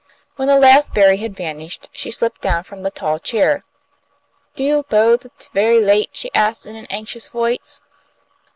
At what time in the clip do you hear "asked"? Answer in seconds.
6.33-6.65